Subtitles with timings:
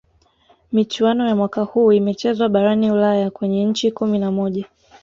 [0.71, 4.65] michuano ya mwaka huu imechezwa barani ulaya kwenye nchi kumi na moja